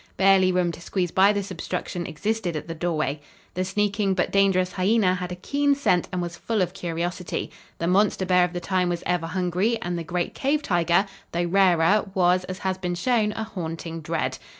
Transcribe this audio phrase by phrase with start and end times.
[0.17, 3.21] Barely room to squeeze by this obstruction existed at the doorway.
[3.53, 7.51] The sneaking but dangerous hyena had a keen scent and was full of curiosity.
[7.77, 11.43] The monster bear of the time was ever hungry and the great cave tiger, though
[11.45, 14.39] rarer, was, as has been shown, a haunting dread.